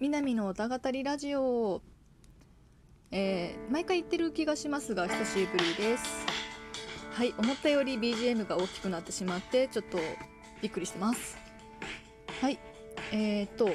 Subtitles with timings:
[0.00, 1.82] 南の歌語りラジオ
[3.10, 6.24] えー、毎回言ってる気がしますが久しぶりです。
[7.12, 9.98] はい思ったより BGM が大きくなってしまってちょっと
[10.62, 11.36] びっくりしてます。
[12.40, 12.58] はい
[13.12, 13.68] えーと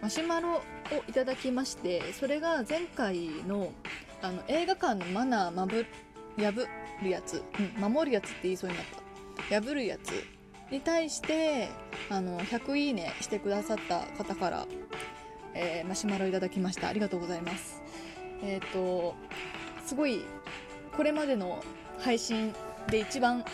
[0.00, 0.62] マシュマロを
[1.08, 3.72] いただきましてそれが前回の
[4.22, 5.84] あの映画館のマナーまぶ
[6.36, 6.64] 破
[7.02, 7.42] るやつ、
[7.76, 8.86] うん、守るやつって言いそうになっ
[9.50, 9.60] た。
[9.60, 10.12] 破るやつ
[10.70, 11.70] に対して
[12.08, 14.66] あの100いいねしてくださった方から、
[15.54, 16.88] えー、マシュマロいただきました。
[16.88, 17.82] ありがとうございます。
[18.42, 19.14] えっ、ー、と
[19.84, 20.24] すごい
[20.96, 21.62] これまでの
[21.98, 22.54] 配信
[22.88, 23.44] で一番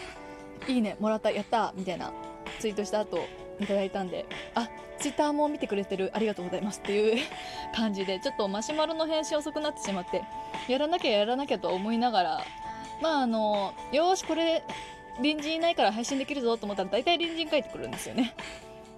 [0.68, 2.12] いいねもらったやったみたいな
[2.58, 3.26] ツイートした後
[3.60, 4.68] いただいたんであ
[4.98, 7.22] ツイッターも見てくれてるありがとうございますっていう
[7.74, 10.22] 感じでちょっとマシュマロの返信遅くなってしまって
[10.68, 12.44] やらなきゃやらなきゃと思いながら
[13.02, 14.62] まああのよしこれ
[15.16, 18.34] 隣人いないから配信できるぞと思ったら大体隣人帰ってくるんですよね。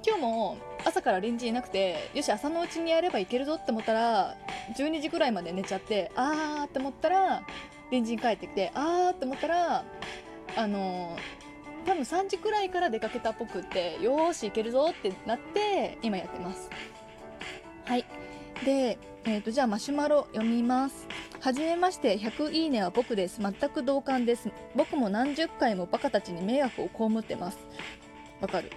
[0.04, 4.36] 今日も朝から隣人いなくてよし朝のうちにやればいけるぞって思ったら
[4.76, 7.42] 12時ぐらいまで寝ちゃってあーって思ったら
[7.90, 9.84] 隣人帰ってきてあーって思ったら
[10.56, 11.16] あの
[11.86, 16.70] 多分3時くらいから出かけたっぽくってよーし行けるぞってなって今やってます。
[17.84, 18.04] はい。
[18.64, 21.08] で、えーと、じゃあマシュマロ読みます。
[21.40, 23.40] はじめまして100いいねは僕です。
[23.40, 24.50] 全く同感です。
[24.76, 27.58] 僕も何十回もバカたちに迷惑を被ってます。
[28.40, 28.70] わかる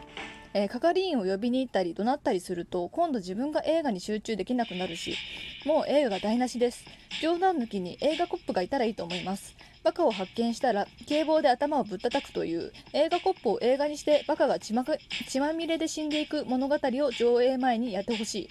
[0.58, 5.18] えー、係員を呼びに行ったり怒鳴ったりすると今度自分が映画に集中できなくなるし
[5.66, 6.86] もう映画が台無しです。
[7.22, 9.54] 冗談抜きに映画コップがいたらいいと思います。
[9.84, 14.86] バカを発見したら警棒で頭をぶったたくという映画コップを映画にしてバカが血ま
[15.28, 18.50] 血まみれで死んでいく物語を上映前にやってほしい。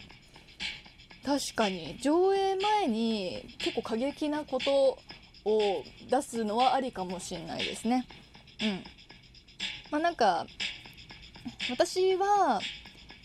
[1.24, 4.98] 確かに上映前に結構過激なこと
[5.46, 8.06] を出すのはありかもしれないですね。
[8.60, 8.84] うん。
[9.90, 10.46] まあなんか
[11.70, 12.60] 私は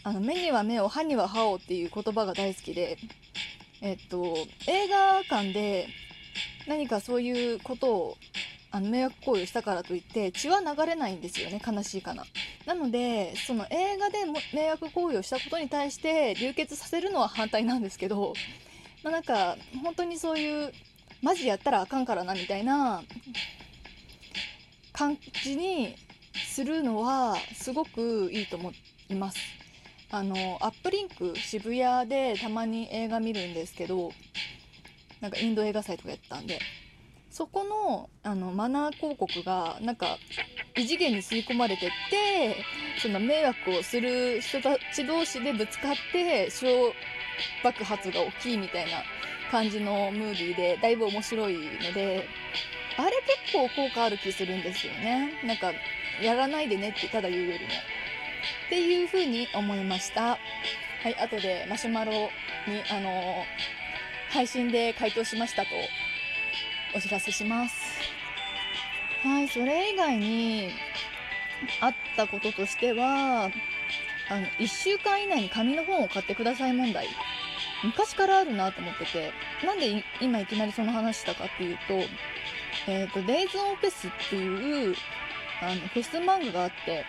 [0.04, 2.98] あの目には目を歯には歯をっていう言葉が大好きで
[3.82, 4.36] えっと
[4.68, 5.88] 映画館で
[6.68, 8.18] 何かそういうことを
[8.72, 12.24] あの迷惑行為をしたからといって血は流れないんですよね悲しいかな。
[12.66, 14.20] なのでその映画で
[14.54, 18.34] 迷惑行為をしたことに対して流血させるのは反対なんですけど、
[19.04, 20.72] まあ、なんか本当にそういう
[21.22, 23.02] マジやったらあかんからなみたいな
[24.94, 25.96] 感じに
[26.60, 28.74] するのはすごくいいと思
[29.08, 29.40] います。
[30.12, 34.12] あのアップリンク渋谷でたまに映画見るんですけど
[35.22, 36.60] なんかインド映画祭とかやったんで
[37.30, 40.18] そこのあのマナー広告がなんか
[40.76, 42.58] 異次元に吸い込まれてって
[43.02, 46.68] その迷惑をする人たち同士でぶつかって小
[47.64, 49.04] 爆発が大きいみたいな
[49.50, 52.28] 感じのムービーでだいぶ面白いので
[52.98, 53.12] あれ
[53.46, 55.72] 結構効果ある気するんですよねなんか
[56.22, 57.72] やらないでねってただ言うよりも。
[58.68, 60.22] っていう風に思いました。
[60.32, 60.38] は
[61.06, 62.30] い、後でマシュマロに、
[62.92, 65.70] あのー、配信で回答しましたと
[66.96, 68.00] お知らせします。
[69.24, 70.70] はい、それ以外に
[71.82, 73.46] あったこととしては、
[74.30, 77.08] あの、1週間以内に紙の本を買ってください問題。
[77.84, 79.32] 昔からあるなと思ってて、
[79.66, 81.94] なんで今いきなりその話したかっていうと、
[82.88, 84.96] えっ、ー、と、デイズ・オン・フェスっていう、
[85.62, 87.06] あのフェス漫画があって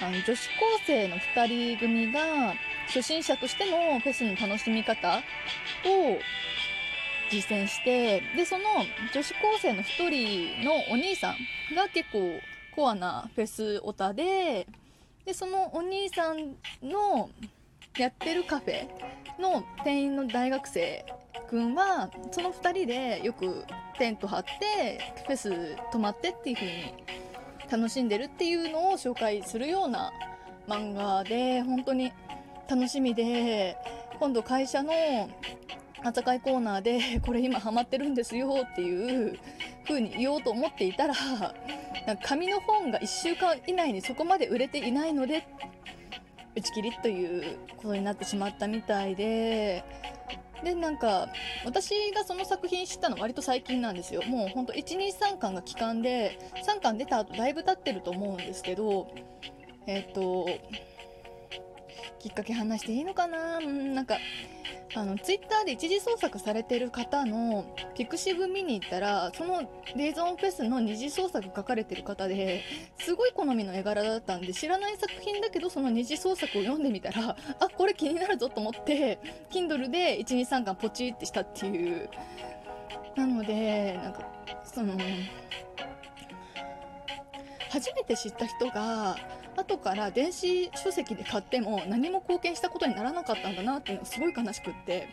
[0.00, 2.54] あの女子高生の2人組が
[2.86, 6.18] 初心者としてのフェスの楽しみ方を
[7.30, 8.64] 実践してでその
[9.14, 12.38] 女子高生の1人のお兄さんが結構
[12.74, 14.66] コアなフェスオタで
[15.24, 17.30] でそのお兄さんの
[17.96, 18.86] やってるカフェ
[19.40, 21.04] の店員の大学生
[21.52, 23.66] くんはその2人でよく
[23.98, 26.94] テント張ってフェス泊まってっていう風に
[27.70, 30.10] 楽しんでるっていうのを紹介するような
[30.66, 32.10] 漫画で本当に
[32.70, 33.76] 楽しみで
[34.18, 34.92] 今度会社の
[36.02, 39.38] 朝会コーナーでこれ今ハマってるんですよっていう
[39.86, 41.14] 風に言おうと思っていたら
[42.06, 45.46] なんか紙の本が1週間以内にそこまで売れていないので
[46.56, 49.84] 打ち切りということになってしまったみたいで
[50.62, 51.28] でなんか
[51.64, 54.22] 私がその作品知ったの割と最近なんですよ。
[54.22, 59.08] もうほんと123巻が期間で3巻出た後だいぶ経ってると思うんですけど
[59.86, 60.46] えっ、ー、と
[62.22, 63.58] きっかけ話していいのかな？
[63.60, 64.16] なんか
[64.94, 67.64] あのツイッターで一時創作されてる方の
[67.96, 69.62] ピクシブ見に行ったらその
[69.96, 72.62] レイゾンフェスの二次創作書かれてる方で
[73.00, 79.18] すごい好みの絵柄だったんで知らない作品だけどその二次創作を読んでみたらあこれ気になるぞと思って
[79.50, 82.08] Kindle で123巻ポチってしたっていう。
[83.16, 84.26] なのでなんか
[84.64, 84.94] その
[87.68, 89.16] 初めて知った人が
[89.62, 95.08] 後から電子書籍で買っても何も貢献したことにならなかったんだなっていうのがすごい悲しくって。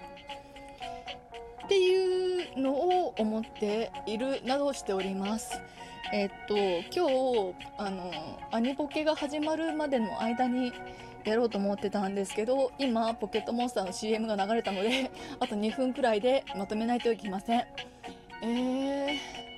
[1.66, 5.62] っていうのを思っているなどしております。
[6.12, 8.12] えっと今日あの
[8.51, 10.74] アニポケが始まるまでの間に
[11.24, 17.63] やろうと思ってたんですけど今ポケットモンスターの CM が流れたのであと2分くらいでまとめないといけません。
[18.42, 19.50] えー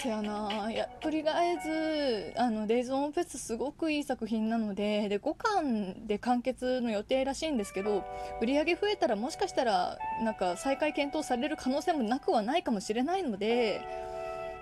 [0.00, 8.04] せやなやとりあえずあの「デイズ・オン・フェス」すごくいい作品なのでで5巻で完結の予定らしいんですけど
[8.40, 13.82] 売り上げ増えたらもしかしたらなんか再開検討される可能性もなくはないかもしれないので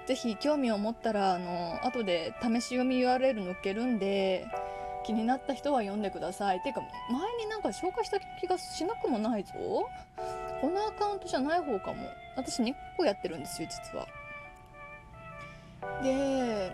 [0.06, 4.46] ぜひ興味を持ったらあの後で試し読み URL 載っけるんで
[5.04, 6.60] 気になった人は読んでください。
[6.60, 9.52] ていうか前になんか紹介した気がしなくもないぞ。
[10.60, 12.08] このアカウントじゃない方かも。
[12.36, 14.06] 私2個やってるんですよ実は。
[16.02, 16.72] で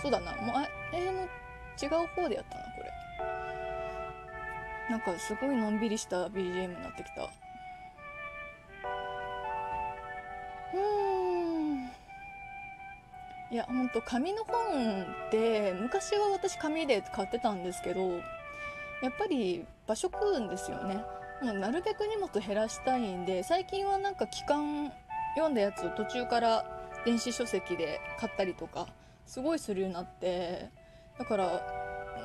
[0.00, 0.32] そうだな
[0.92, 1.22] 前の
[1.80, 2.90] 違う方でやったなこれ。
[4.90, 7.30] なんかすごいのんびりした BGM になってきた。
[10.74, 11.90] うん。
[13.52, 18.00] いやほんと紙の本って昔は私紙で買ってたんですけど
[19.02, 21.04] やっぱり場所食うんですよね。
[21.42, 24.92] もうなるべく荷物減らしたいんで最近はなんか期間
[25.34, 28.86] 読んだやつを途中から電子書籍で買ったりとか
[29.26, 30.70] すごいするようになって
[31.18, 31.62] だから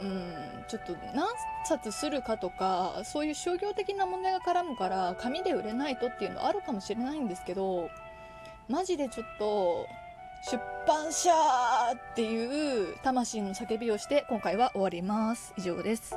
[0.01, 0.33] うん
[0.68, 1.27] ちょっと何
[1.66, 7.89] 冊するかとかそういう商業的な問題が絡むから紙で売れないとっていうのあるかもしれないんですけど
[8.68, 9.86] マジでちょっと
[10.51, 11.31] 出版社
[11.94, 15.54] っていう魂の叫びをして今回は終わります。
[15.57, 16.13] 以上です。